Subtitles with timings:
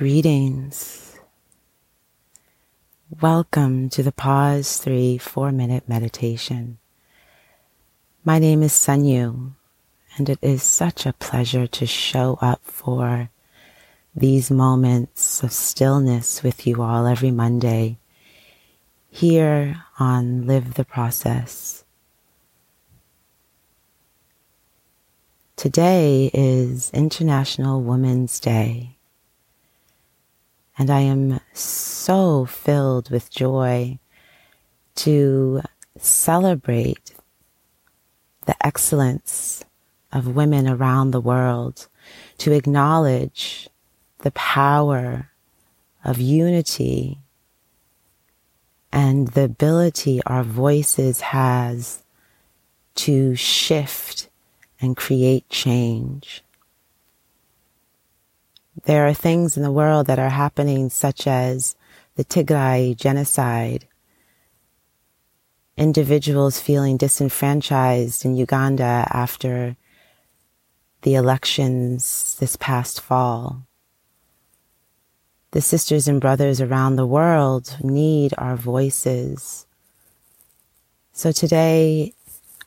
[0.00, 1.20] Greetings.
[3.20, 6.78] Welcome to the Pause 3 4 Minute Meditation.
[8.24, 9.52] My name is Sunyu,
[10.16, 13.28] and it is such a pleasure to show up for
[14.16, 17.98] these moments of stillness with you all every Monday
[19.10, 21.84] here on Live the Process.
[25.56, 28.96] Today is International Women's Day.
[30.80, 33.98] And I am so filled with joy
[34.94, 35.60] to
[35.98, 37.12] celebrate
[38.46, 39.62] the excellence
[40.10, 41.86] of women around the world,
[42.38, 43.68] to acknowledge
[44.20, 45.30] the power
[46.02, 47.18] of unity
[48.90, 52.02] and the ability our voices has
[52.94, 54.30] to shift
[54.80, 56.42] and create change.
[58.84, 61.76] There are things in the world that are happening, such as
[62.16, 63.86] the Tigray genocide,
[65.76, 69.76] individuals feeling disenfranchised in Uganda after
[71.02, 73.66] the elections this past fall.
[75.52, 79.66] The sisters and brothers around the world need our voices.
[81.12, 82.14] So today,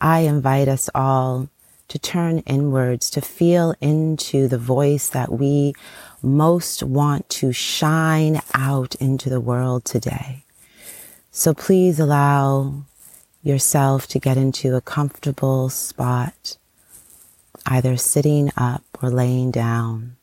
[0.00, 1.48] I invite us all
[1.88, 5.74] to turn inwards, to feel into the voice that we
[6.22, 10.44] most want to shine out into the world today.
[11.30, 12.84] So please allow
[13.42, 16.56] yourself to get into a comfortable spot,
[17.66, 20.16] either sitting up or laying down.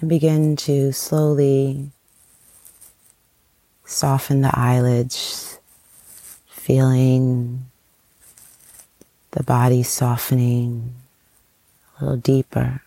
[0.00, 1.92] And begin to slowly
[3.84, 5.53] soften the eyelids
[6.64, 7.66] feeling
[9.32, 10.94] the body softening
[12.00, 12.80] a little deeper,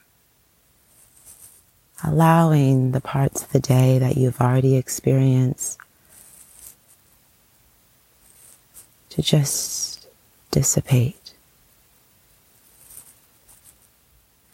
[2.04, 5.78] allowing the parts of the day that you've already experienced
[9.12, 10.08] to just
[10.50, 11.34] dissipate.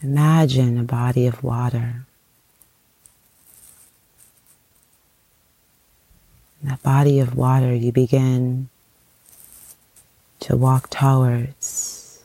[0.02, 2.06] Imagine a body of water.
[6.62, 8.68] That body of water, you begin
[10.44, 12.22] to walk towards.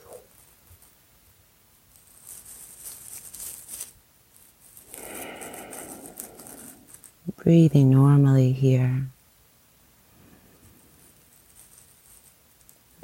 [7.37, 9.07] Breathing normally here.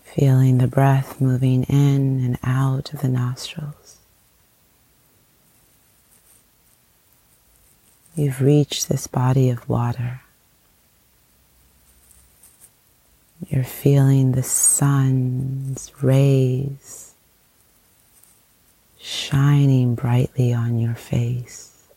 [0.02, 3.98] Feeling the breath moving in and out of the nostrils.
[8.16, 10.23] You've reached this body of water.
[13.48, 17.14] You're feeling the sun's rays
[18.98, 21.88] shining brightly on your face.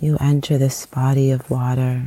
[0.00, 2.02] You enter this body of water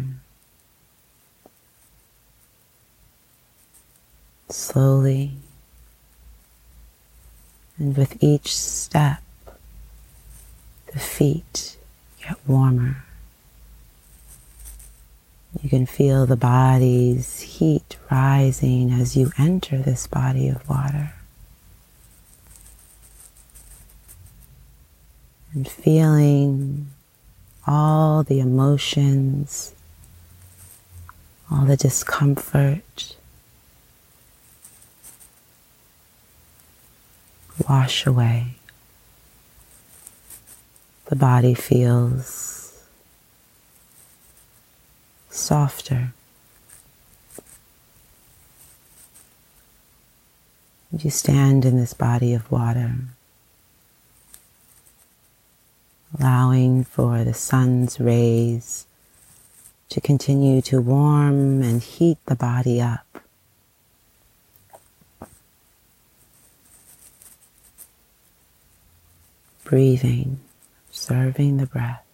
[4.49, 5.31] slowly,
[7.77, 9.23] and with each step,
[10.93, 11.77] the feet
[12.21, 13.03] get warmer.
[15.59, 21.13] You can feel the body's heat rising as you enter this body of water.
[25.53, 26.87] And feeling
[27.67, 29.73] all the emotions,
[31.51, 33.17] all the discomfort
[37.67, 38.55] wash away.
[41.05, 42.60] The body feels
[45.41, 46.13] softer.
[50.91, 52.95] You stand in this body of water,
[56.17, 58.85] allowing for the sun's rays
[59.89, 63.05] to continue to warm and heat the body up.
[69.63, 70.39] Breathing,
[70.89, 72.10] observing the breath.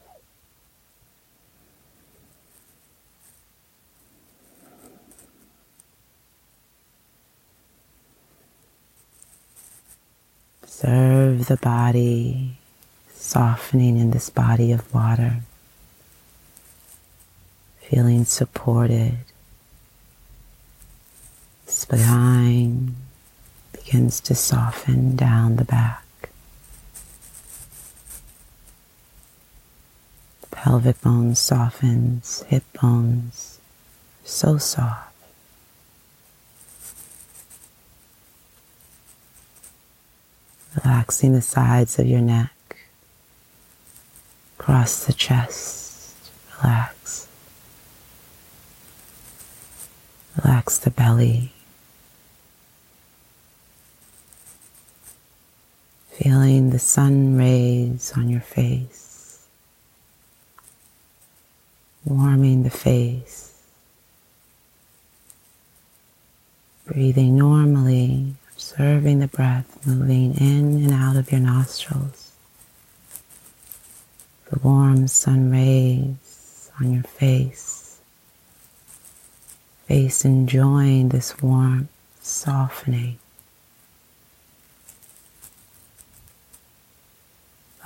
[10.79, 12.55] Observe the body
[13.11, 15.37] softening in this body of water,
[17.79, 19.17] feeling supported.
[21.65, 22.95] Spine
[23.71, 26.29] begins to soften down the back.
[30.51, 33.59] Pelvic bone softens, hip bones
[34.23, 35.06] so soft.
[40.83, 42.51] Relaxing the sides of your neck,
[44.59, 46.31] across the chest,
[46.61, 47.27] relax.
[50.43, 51.51] Relax the belly.
[56.11, 59.47] Feeling the sun rays on your face,
[62.05, 63.53] warming the face.
[66.85, 72.31] Breathing normally, observing the breath moving in and out of your nostrils.
[74.49, 77.99] The warm sun rays on your face.
[79.85, 83.19] Face enjoying this warmth, softening.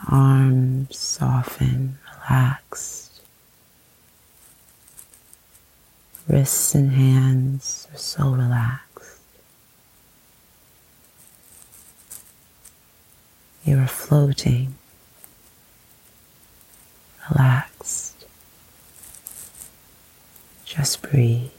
[0.10, 3.20] Arms soften, relaxed.
[6.30, 8.91] Wrists and hands are so relaxed.
[13.72, 14.76] You are floating,
[17.30, 18.26] relaxed.
[20.66, 21.52] Just breathe.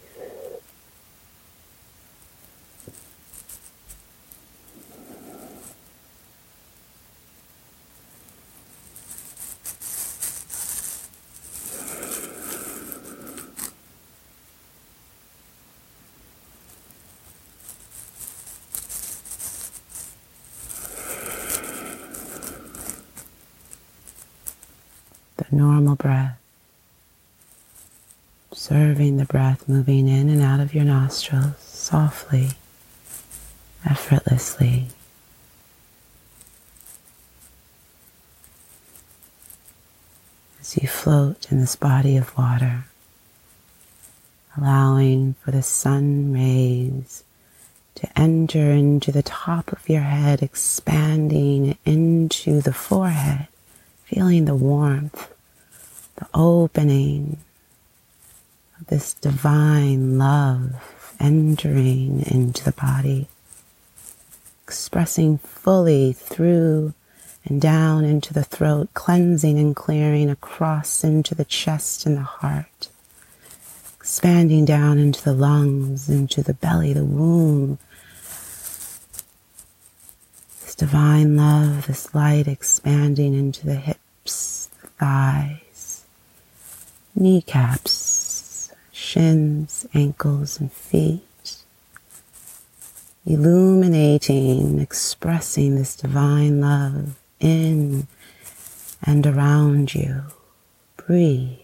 [25.53, 26.39] Normal breath.
[28.51, 32.51] Observing the breath moving in and out of your nostrils softly,
[33.85, 34.89] effortlessly.
[40.61, 42.85] As you float in this body of water,
[44.57, 47.25] allowing for the sun rays
[47.95, 53.49] to enter into the top of your head, expanding into the forehead,
[54.05, 55.32] feeling the warmth
[56.23, 57.39] the opening
[58.79, 63.27] of this divine love entering into the body,
[64.63, 66.95] expressing fully through
[67.45, 72.89] and down into the throat, cleansing and clearing across into the chest and the heart,
[73.97, 77.79] expanding down into the lungs, into the belly, the womb.
[80.61, 85.62] This divine love, this light expanding into the hips, the thighs
[87.15, 91.57] kneecaps, shins, ankles, and feet,
[93.27, 98.07] illuminating, expressing this divine love in
[99.03, 100.23] and around you.
[100.97, 101.59] Breathe.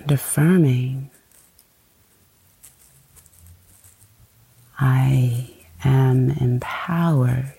[0.00, 1.11] And affirming
[4.84, 5.48] I
[5.84, 7.54] am empowered.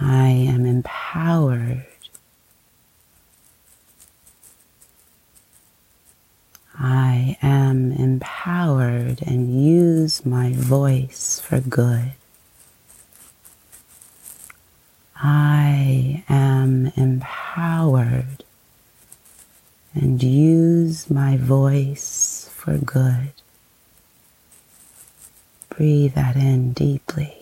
[0.00, 1.86] I am empowered.
[6.76, 12.14] I am empowered and use my voice for good.
[15.14, 18.42] I am empowered
[19.94, 23.32] and use my voice for good.
[25.68, 27.36] Breathe that in deeply.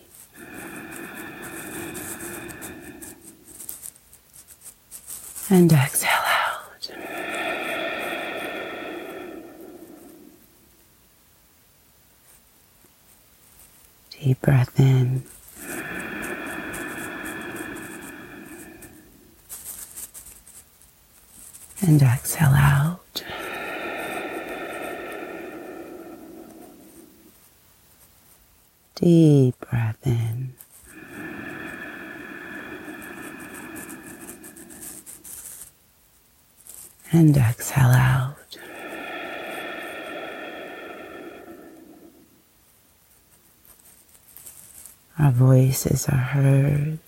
[5.49, 6.89] And exhale out.
[14.11, 15.23] Deep breath in.
[21.85, 23.23] And exhale out.
[28.95, 30.53] Deep breath in.
[37.11, 38.37] And exhale out.
[45.19, 46.99] Our voices are heard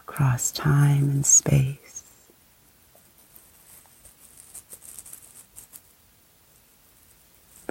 [0.00, 2.01] across time and space.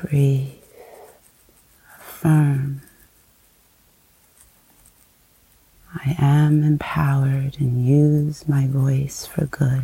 [0.02, 0.50] Breathe.
[2.00, 2.82] Affirm.
[5.94, 9.84] I am empowered and use my voice for good.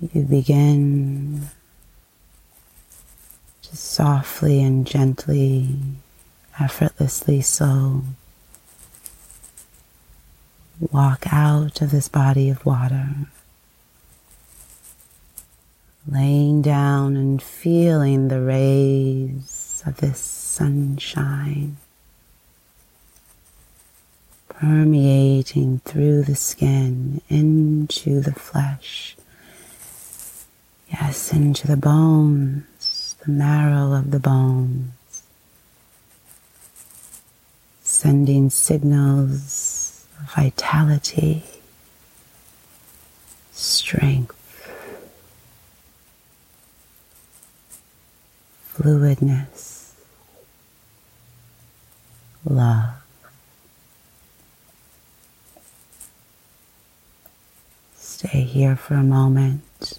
[0.00, 1.48] You begin
[3.62, 5.76] to softly and gently
[6.58, 8.02] effortlessly so.
[10.90, 13.10] Walk out of this body of water,
[16.06, 21.76] laying down and feeling the rays of this sunshine
[24.60, 29.16] permeating through the skin into the flesh.
[30.90, 35.22] Yes, into the bones, the marrow of the bones.
[37.82, 41.42] Sending signals of vitality,
[43.52, 44.39] strength,
[48.74, 49.92] fluidness,
[52.44, 52.94] love.
[57.96, 59.98] Stay here for a moment.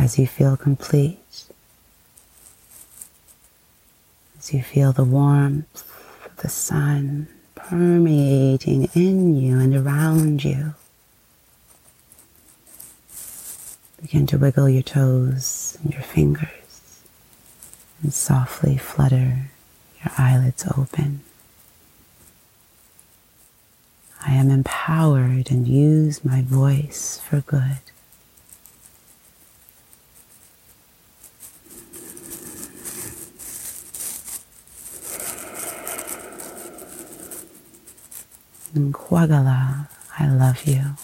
[0.00, 1.44] as you feel complete,
[4.38, 5.84] as you feel the warmth
[6.24, 7.28] of the sun
[7.64, 10.74] permeating in you and around you,
[14.00, 17.02] begin to wiggle your toes and your fingers
[18.02, 19.50] and softly flutter
[20.02, 21.20] your eyelids open.
[24.26, 27.78] I am empowered and use my voice for good.
[38.74, 40.94] And Kwagala, I love you.